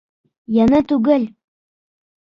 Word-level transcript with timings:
—Йәне 0.55 0.79
түгел. 0.93 1.29